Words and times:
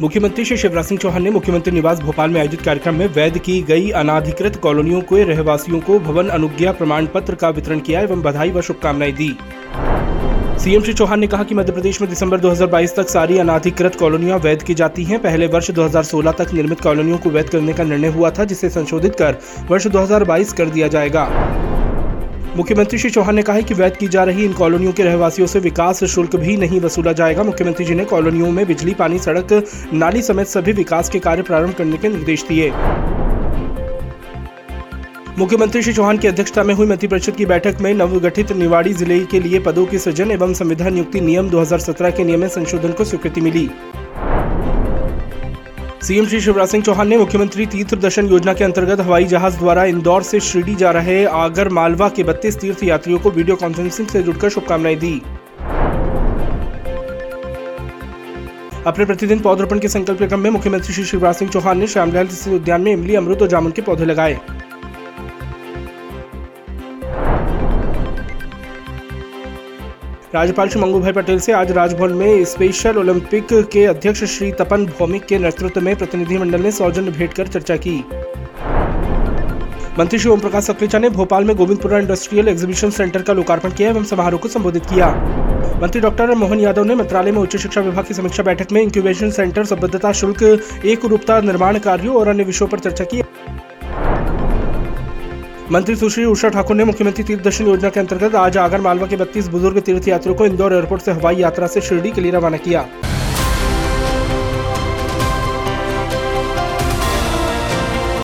मुख्यमंत्री 0.00 0.44
श्री 0.44 0.56
शिवराज 0.56 0.84
सिंह 0.84 0.98
चौहान 0.98 1.22
ने 1.22 1.30
मुख्यमंत्री 1.30 1.72
निवास 1.72 1.98
भोपाल 2.00 2.30
में 2.30 2.40
आयोजित 2.40 2.60
कार्यक्रम 2.60 2.94
में 2.94 3.06
वैध 3.06 3.38
की 3.38 3.62
गई 3.62 3.90
अनाधिकृत 3.90 4.56
कॉलोनियों 4.56 5.00
के 5.00 5.24
रहवासियों 5.24 5.80
को 5.80 5.98
भवन 5.98 6.28
अनुज्ञा 6.28 6.72
प्रमाण 6.72 7.06
पत्र 7.06 7.34
का 7.34 7.48
वितरण 7.48 7.80
किया 7.80 8.00
एवं 8.00 8.22
बधाई 8.22 8.50
व 8.50 8.60
शुभकामनाएँ 8.60 9.12
दी। 9.12 9.36
सीएम 10.58 10.82
श्री 10.82 10.92
चौहान 10.92 11.20
ने 11.20 11.26
कहा 11.26 11.44
कि 11.44 11.54
मध्य 11.54 11.72
प्रदेश 11.72 12.00
में 12.00 12.10
दिसंबर 12.10 12.40
2022 12.40 12.96
तक 12.96 13.08
सारी 13.08 13.38
अनाधिकृत 13.38 13.94
कॉलोनियाँ 13.94 14.38
वैध 14.38 14.62
की 14.62 14.74
जाती 14.74 15.04
हैं। 15.04 15.22
पहले 15.22 15.46
वर्ष 15.46 15.70
2016 15.70 16.32
तक 16.32 16.52
निर्मित 16.52 16.80
कॉलोनियों 16.80 17.18
को 17.18 17.30
वैध 17.30 17.48
करने 17.48 17.72
का 17.72 17.84
निर्णय 17.84 18.08
हुआ 18.08 18.30
था, 18.30 18.44
जिसे 18.44 18.70
संशोधित 18.70 19.14
कर 19.14 19.36
वर्ष 19.70 19.86
2022 19.86 20.52
कर 20.52 20.68
दिया 20.68 20.88
जाएगा। 20.88 21.24
मुख्यमंत्री 22.56 22.98
श्री 22.98 23.10
चौहान 23.10 23.34
ने 23.34 23.42
कहा 23.42 23.56
है 23.56 23.62
कि 23.62 23.74
वैध 23.74 23.96
की 23.96 24.06
जा 24.08 24.22
रही 24.24 24.44
इन 24.44 24.52
कॉलोनियों 24.52 24.92
के 24.92 25.02
रहवासियों 25.02 25.46
से 25.46 25.58
विकास 25.60 26.02
शुल्क 26.04 26.34
भी 26.36 26.56
नहीं 26.56 26.80
वसूला 26.80 27.12
जाएगा। 27.12 27.42
मुख्यमंत्री 27.42 27.84
जी 27.86 27.94
ने 27.94 28.04
कॉलोनियों 28.04 28.50
में 28.50 28.66
बिजली, 28.66 28.94
पानी, 28.94 29.18
सड़क, 29.18 29.52
नाली 29.92 30.22
समेत 30.22 30.46
सभी 30.46 30.72
विकास 30.72 31.08
के 31.08 31.18
कार्य 31.18 31.42
प्रारंभ 31.42 31.74
करने 31.74 31.96
के 31.96 32.08
निर्देश 32.08 32.44
दिए। 32.48 32.70
मुख्यमंत्री 35.38 35.82
श्री 35.82 35.92
चौहान 35.92 36.18
की 36.18 36.28
अध्यक्षता 36.28 36.62
में 36.62 36.74
हुई 36.74 36.86
मंत्रिपरिषद 36.86 37.36
की 37.36 37.46
बैठक 37.46 37.80
में 37.80 37.92
नवगठित 37.94 38.52
निवाड़ी 38.52 38.92
ज़िले 38.94 39.20
के 39.26 39.40
लिए 39.40 39.60
पदों 39.60 39.86
के 39.86 39.98
सृजन 39.98 40.30
एवं 40.30 40.54
संविधान 40.54 40.94
नियुक्ति 40.94 41.20
नियम 41.20 41.50
2017 41.50 42.16
के 42.16 42.24
नियम 42.24 42.40
में 42.40 42.48
संशोधन 42.48 42.92
को 42.92 43.04
स्वीकृति 43.04 43.40
मिली। 43.40 43.68
सीएम 46.02 46.26
श्री 46.26 46.40
शिवराज 46.40 46.68
सिंह 46.68 46.82
चौहान 46.84 47.08
ने 47.08 47.16
मुख्यमंत्री 47.18 47.64
तीर्थ 47.66 47.94
दर्शन 47.94 48.26
योजना 48.26 48.52
के 48.52 48.64
अंतर्गत 48.64 49.00
हवाई 49.00 49.24
जहाज़ 49.24 49.56
द्वारा 49.58 49.84
इंदौर 49.84 50.22
से 50.22 50.38
शिरडी 50.40 50.74
जा 50.74 50.90
रहे 50.90 51.24
आगर 51.24 51.68
मालवा 51.68 52.08
के 52.08 52.22
बत्तीस 52.22 52.56
तीर्थ 52.60 52.84
यात्रियों 52.84 53.18
को 53.18 53.30
वीडियो 53.30 53.56
कॉन्फ्रेंसिंग 53.56 54.08
से 54.08 54.22
जुड़कर 54.22 54.50
शुभकामनाएँ 54.50 54.96
दी। 54.96 55.12
अपने 58.86 59.04
प्रतिदिन 59.04 59.40
पौधरोपण 59.40 59.78
के 59.78 59.88
संकल्प 59.88 60.18
के 60.18 60.26
क्रम 60.26 60.40
में 60.40 60.50
मुख्यमंत्री 60.50 60.94
श्री 60.94 61.04
शिवराज 61.04 61.34
सिंह 61.34 61.50
चौहान 61.50 61.78
ने 61.78 61.86
श्यामलाल 61.86 62.28
उद्यान 62.54 62.80
में 62.80 62.92
इमली 62.92 63.14
अमृत 63.14 63.42
और 63.42 63.48
जामुन 63.48 63.72
के 63.72 63.82
पौधे 63.82 64.04
लगाए। 64.04 64.40
राज्यपाल 70.34 70.68
श्री 70.68 70.80
मंगू 70.80 70.98
भाई 71.00 71.12
पटेल 71.12 71.38
से 71.40 71.52
आज 71.52 71.70
राजभवन 71.72 72.12
में 72.12 72.44
स्पेशल 72.44 72.98
ओलंपिक 72.98 73.46
के 73.72 73.84
अध्यक्ष 73.84 74.24
श्री 74.24 74.50
तपन 74.52 74.84
भौमिक 74.98 75.24
के 75.24 75.38
नेतृत्व 75.38 75.80
में 75.80 75.96
प्रतिनिधिमंडल 75.96 76.62
ने 76.62 76.70
सौजन्य 76.72 77.10
भेंट 77.10 77.32
कर 77.32 77.46
चर्चा 77.46 77.76
की। 77.76 77.96
मंत्री 79.98 80.18
श्री 80.18 80.30
ओम 80.30 80.40
प्रकाश 80.40 80.64
सखलेचा 80.64 80.98
ने 80.98 81.10
भोपाल 81.10 81.44
में 81.44 81.54
गोविंदपुरा 81.56 81.98
इंडस्ट्रियल 81.98 82.48
एग्जीबिशन 82.48 82.90
सेंटर 82.90 83.22
का 83.22 83.32
लोकार्पण 83.32 83.70
किया 83.70 83.88
एवं 83.90 84.04
समारोह 84.04 84.40
को 84.40 84.48
संबोधित 84.48 84.86
किया। 84.86 85.08
मंत्री 85.82 86.00
डॉक्टर 86.00 86.34
मोहन 86.34 86.60
यादव 86.60 86.84
ने 86.84 86.94
मंत्रालय 86.94 87.32
में 87.32 87.38
उच्च 87.38 87.56
शिक्षा 87.56 87.80
विभाग 87.80 88.04
की 88.04 88.14
समीक्षा 88.14 88.42
बैठक 88.42 88.72
में 88.72 88.82
इंक्यूबेशन 88.82 89.30
सेंटर 89.30 89.64
संबद्धता 89.64 90.12
शुल्क, 90.12 90.42
एक 90.84 91.04
रूपता 91.04 91.40
निर्माण 91.40 91.78
कार्यों 91.78 92.16
और 92.16 92.28
अन्य 92.28 92.44
विषयों 92.44 92.68
पर 92.68 92.78
चर्चा 92.78 93.04
की। 93.04 93.22
मंत्री 95.72 95.94
सुश्री 95.96 96.24
उषा 96.24 96.48
ठाकुर 96.48 96.76
ने 96.76 96.84
मुख्यमंत्री 96.84 97.24
तीर्थ 97.24 97.42
दर्शन 97.42 97.66
योजना 97.66 97.88
के 97.90 98.00
अंतर्गत 98.00 98.34
आज 98.34 98.56
आगर 98.58 98.80
मालवा 98.80 99.06
के 99.06 99.16
32 99.16 99.48
बुज़ुर्ग 99.48 99.78
तीर्थयात्रियों 99.80 100.36
को 100.36 100.46
इंदौर 100.46 100.72
एयरपोर्ट 100.72 101.02
से 101.02 101.12
हवाई 101.12 101.36
यात्रा 101.36 101.66
से 101.66 101.80
शिरडी 101.80 102.10
के 102.10 102.20
लिए 102.20 102.32
रवाना 102.32 102.56
किया। 102.56 102.80